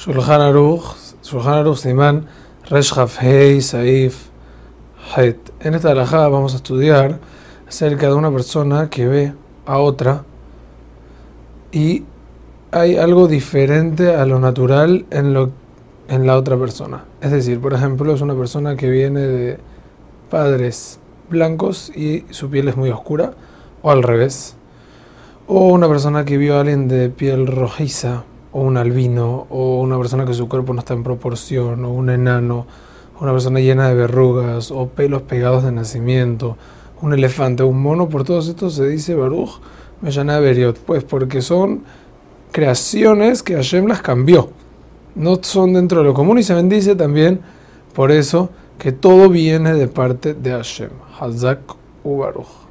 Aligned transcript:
Shulchan 0.00 0.40
Aruch, 0.40 0.96
Shulchan 1.22 1.62
Aruch 1.62 1.76
Siman, 1.76 2.26
Resh 2.70 2.90
Hei 3.20 3.60
Saif 3.60 4.30
Het. 5.14 5.36
En 5.60 5.74
esta 5.74 5.90
alajá 5.90 6.26
vamos 6.28 6.54
a 6.54 6.56
estudiar 6.56 7.20
acerca 7.68 8.06
de 8.06 8.14
una 8.14 8.30
persona 8.30 8.88
que 8.88 9.06
ve 9.06 9.34
a 9.66 9.76
otra 9.76 10.24
y 11.70 12.04
hay 12.70 12.96
algo 12.96 13.28
diferente 13.28 14.14
a 14.14 14.24
lo 14.24 14.40
natural 14.40 15.04
en, 15.10 15.34
lo, 15.34 15.50
en 16.08 16.26
la 16.26 16.38
otra 16.38 16.56
persona. 16.56 17.04
Es 17.20 17.30
decir, 17.30 17.60
por 17.60 17.74
ejemplo, 17.74 18.14
es 18.14 18.22
una 18.22 18.34
persona 18.34 18.76
que 18.76 18.88
viene 18.88 19.20
de 19.20 19.58
padres 20.30 20.98
blancos 21.28 21.94
y 21.94 22.24
su 22.30 22.48
piel 22.48 22.68
es 22.68 22.76
muy 22.78 22.88
oscura, 22.88 23.34
o 23.82 23.90
al 23.90 24.02
revés. 24.02 24.56
O 25.46 25.68
una 25.68 25.88
persona 25.88 26.24
que 26.24 26.38
vio 26.38 26.56
a 26.56 26.60
alguien 26.60 26.88
de 26.88 27.10
piel 27.10 27.46
rojiza 27.46 28.24
o 28.52 28.60
un 28.62 28.76
albino, 28.76 29.46
o 29.50 29.80
una 29.80 29.98
persona 29.98 30.24
que 30.24 30.34
su 30.34 30.48
cuerpo 30.48 30.72
no 30.74 30.80
está 30.80 30.94
en 30.94 31.02
proporción, 31.02 31.84
o 31.84 31.90
un 31.90 32.10
enano, 32.10 32.66
una 33.20 33.32
persona 33.32 33.60
llena 33.60 33.88
de 33.88 33.94
verrugas, 33.94 34.70
o 34.70 34.88
pelos 34.88 35.22
pegados 35.22 35.64
de 35.64 35.72
nacimiento, 35.72 36.56
un 37.02 37.12
elefante, 37.12 37.62
un 37.62 37.82
mono, 37.82 38.08
por 38.08 38.24
todos 38.24 38.48
estos 38.48 38.74
se 38.74 38.86
dice 38.86 39.14
Baruch 39.14 39.60
Meyana 40.00 40.38
Beriot, 40.38 40.78
pues 40.78 41.04
porque 41.04 41.42
son 41.42 41.82
creaciones 42.52 43.42
que 43.42 43.54
Hashem 43.54 43.86
las 43.86 44.00
cambió, 44.00 44.50
no 45.14 45.38
son 45.42 45.74
dentro 45.74 46.00
de 46.00 46.06
lo 46.06 46.14
común 46.14 46.38
y 46.38 46.42
se 46.42 46.54
bendice 46.54 46.96
también 46.96 47.40
por 47.94 48.10
eso 48.10 48.50
que 48.78 48.92
todo 48.92 49.28
viene 49.28 49.74
de 49.74 49.88
parte 49.88 50.32
de 50.34 50.52
Hashem, 50.52 50.90
Hazak 51.18 51.60
u 52.02 52.18
Baruch. 52.18 52.69